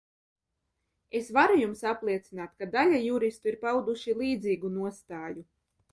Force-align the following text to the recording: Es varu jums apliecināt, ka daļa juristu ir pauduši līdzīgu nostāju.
Es 1.19 1.27
varu 1.35 1.57
jums 1.59 1.83
apliecināt, 1.91 2.55
ka 2.63 2.69
daļa 2.77 3.03
juristu 3.03 3.53
ir 3.53 3.61
pauduši 3.67 4.19
līdzīgu 4.23 4.77
nostāju. 4.79 5.49